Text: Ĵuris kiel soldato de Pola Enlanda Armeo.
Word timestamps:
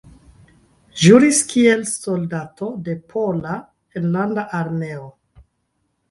Ĵuris 1.01 1.41
kiel 1.49 1.83
soldato 1.89 2.69
de 2.87 2.95
Pola 3.11 3.51
Enlanda 4.01 4.47
Armeo. 4.61 5.05